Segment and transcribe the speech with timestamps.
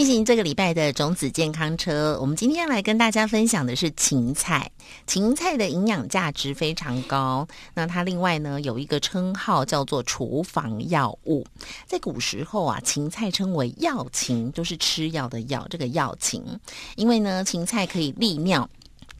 [0.00, 4.70] 进行这个礼拜的种子健康车，我们今天来跟大家分享的是芹菜。
[5.06, 11.44] 芹菜的营养价值非常高，那它另外呢有一个称号叫做厨房药物。
[11.86, 16.42] 在古时候啊，芹菜称为药芹，就是吃药的药，这个药芹，
[16.96, 18.66] 因为呢芹菜可以利尿。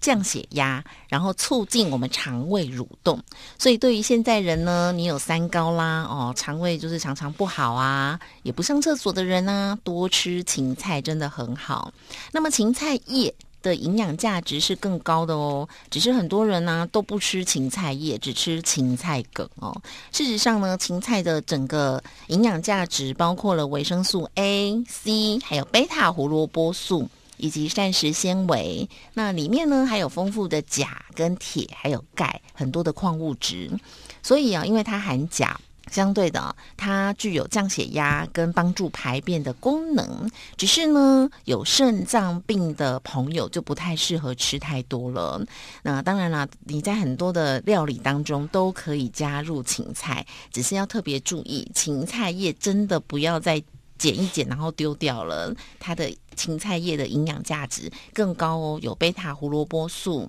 [0.01, 3.23] 降血压，然后促进我们肠胃蠕动。
[3.59, 11.93] 所以对于现在人呢，你有三高啦，哦，肠胃就是常常不好啊，也不上厕所的人呢，多吃芹菜真的很好。
[12.33, 19.75] 那么芹菜叶的营养价值是更高的哦，只是很多人呢都不吃芹菜叶，只吃芹菜梗哦。
[20.13, 27.07] 事实上呢，芹菜的整个营养价值包括了维生素 A、C，还有贝塔胡萝卜素。
[27.41, 33.71] 以及膳食纤维，那里面呢还有丰富的钾跟铁，还有钙，很多的矿物质。
[34.23, 35.59] 所以啊，因为它含钾，
[35.91, 40.31] 相对的它具有降血压跟帮助排便的功能。
[40.57, 45.43] 只是呢，有肾脏病的朋友就不太适合吃太多了。
[45.83, 53.63] 那当然啦，你在很多的料理当中都可以加入芹菜，只是要特别注意，芹菜叶真的不要再。
[54.01, 55.55] 剪一剪，然后丢掉了。
[55.79, 60.27] 它的芹菜叶的营养价值更高哦，有贝塔胡萝卜素、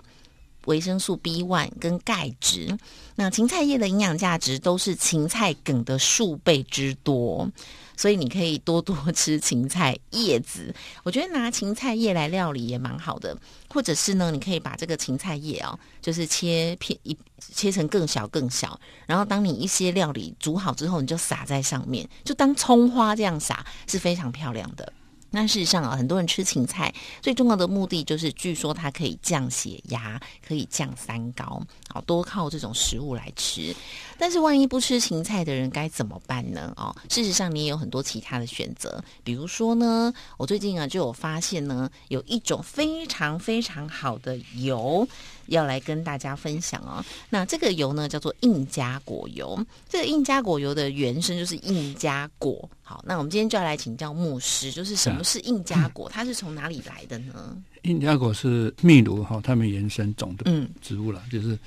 [0.66, 2.78] 维生素 B one 跟钙质。
[3.16, 7.50] 那芹菜叶的营养价值都是芹菜梗的数倍之多。
[7.98, 10.74] 所以你可以多多吃芹菜叶子，
[11.04, 13.38] 我觉得拿芹菜叶来料理也蛮好的，
[13.70, 24.92] 或者是呢，你可以把这个芹菜叶哦，就是切片一切成更小更小，然后当你一些料理煮好之后，你就撒在上面，就当葱花这样撒，是非常漂亮的。
[25.32, 33.76] 那事实上啊，很多人吃芹菜最重要的目的就是，据说它可以降血压，可以降三高，好多靠这种食物来吃。
[34.18, 36.74] 但是万一不吃芹菜的人该怎么办呢？
[36.76, 45.08] 哦，事实上你也有很多其他的选择，比如说呢，我最近啊就有发现呢，有一种非常非常好的油。
[45.48, 47.04] 要来跟大家分享哦。
[47.30, 49.64] 那这个油呢，叫做印加果油。
[49.90, 52.70] 这个印加果油的原生就是印加果。
[52.82, 56.10] 好，那我们今天就要来请教牧师，就是什么是印加果？
[56.10, 57.58] 它是从哪里来的呢？
[57.84, 60.52] 印加果是秘鲁哈，他们原生种的
[60.82, 61.58] 植物了，就是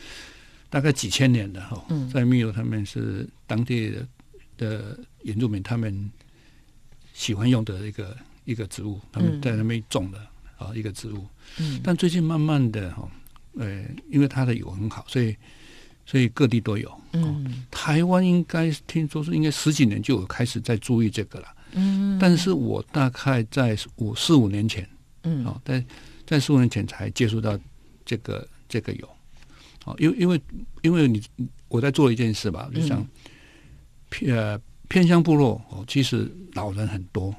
[0.70, 4.06] 大概几千年的哈，在秘鲁他们是当地的
[4.56, 6.10] 的原住民，他们
[7.12, 10.18] 喜欢用的一个一个植物，他们在那边种的
[10.58, 11.26] 啊一个植物。
[11.56, 13.08] 嗯，但最近慢慢的哈。
[13.56, 15.36] 呃，因为它的油很好，所以
[16.06, 17.00] 所以各地都有。
[17.12, 21.46] 嗯，台湾应该听说是应该十几年就有开始在注意这个了。
[21.72, 24.88] 嗯，但是我大概在五四五年前，
[25.22, 25.84] 嗯，哦，在
[26.26, 27.58] 在四五年前才接触到
[28.04, 29.08] 这个这个油。
[29.84, 30.40] 哦，因为因为
[30.82, 31.22] 因为你
[31.68, 33.06] 我在做一件事吧，就像
[34.08, 37.34] 偏呃偏乡部落哦，其实老人很多，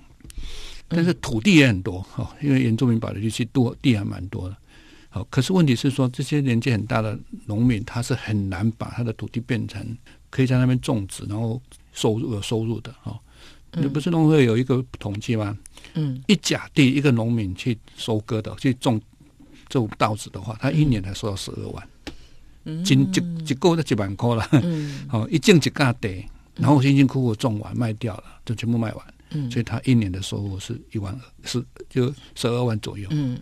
[0.87, 4.55] 但是土地也很多哦，因为原住民保留地区多地还蛮多的。
[5.15, 9.97] 好，可是问题是说，这些年纪很大的农民，他是很难把他的土地变成
[10.29, 11.61] 可以在那边种植，然后
[11.93, 12.93] 收入有收入的。
[13.05, 13.17] 哦，
[13.75, 15.57] 你不是农会有一个统计吗？
[15.93, 18.99] 嗯，一甲地一个农民去收割的，去种
[19.69, 21.87] 这种稻子的话，他一年才收到十二万，
[22.65, 24.45] 嗯，一一一个就几万块了。
[24.51, 26.25] 嗯， 好，一种一甲地，
[26.55, 29.05] 然后辛辛苦苦种完卖掉了，就全部卖完。
[29.35, 33.07] 嗯，所以他一年的收入是一万二，是就十二万左右。
[33.11, 33.37] 嗯。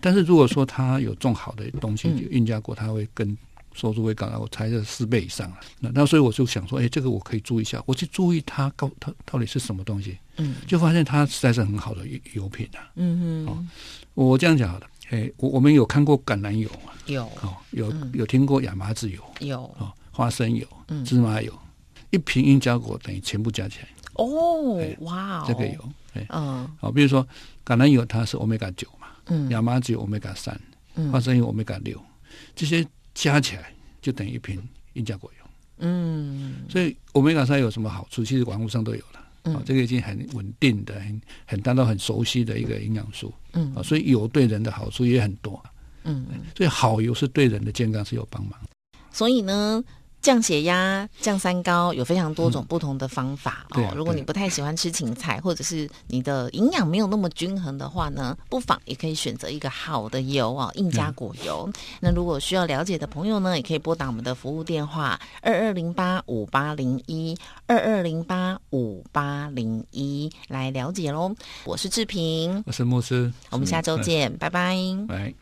[0.00, 3.36] 但是如果说他有种好的东西，就印加果，他会跟
[3.72, 5.56] 收入会高，我猜是四倍以上了。
[5.78, 10.18] 那那所以我就想说，哎，这个我可以注意一下，我去注意它，高它到底是什么东西？
[10.38, 12.90] 嗯，就发现它实在是很好的油品啊。
[12.96, 13.68] 嗯哼，
[14.14, 16.92] 我这样讲好了，哎，我我们有看过橄榄油吗？
[17.06, 19.22] 有，哦，有有听过亚麻籽油？
[19.38, 20.66] 有，哦，花生油、
[21.04, 21.52] 芝麻油，
[22.10, 23.88] 一瓶印加果等于全部加起来。
[24.16, 27.26] 哦，哇，这个有，哎，嗯，好，比如说
[27.64, 28.86] 橄榄油，它是欧米伽九。
[29.28, 30.56] 嗯，亚麻籽油欧米伽三，
[31.10, 32.00] 花生油欧米伽六，
[32.54, 35.46] 这些加起来就等于一瓶印加果油。
[35.78, 38.24] 嗯，所以欧米伽三有什么好处？
[38.24, 39.20] 其实网络上都有了。
[39.42, 43.34] 嗯，这个已经很稳定的、很很大家都很熟悉的一个营养素。
[43.54, 45.60] 嗯，啊，所以油对人的好处也很多。
[46.04, 46.24] 嗯，
[46.56, 48.56] 所以好油是对人的健康是有帮忙。
[49.10, 49.82] 所以呢。
[50.26, 53.92] 降血压、降三高有非常多种不同的方法哦。
[53.94, 61.70] 如果你不太喜欢吃芹菜，或者是你的营养没有那么均衡的话呢，不妨也可以选择一个好的油啊，印加果油。
[62.00, 67.38] 那如果需要了解的朋友呢，也可以拨打我们的服务电话二二零八五八零一
[67.68, 71.32] 二二零八五八零一来了解喽。
[71.64, 74.76] 我是志平，我是牧师，我们下周见，拜拜。
[75.06, 75.32] 拜。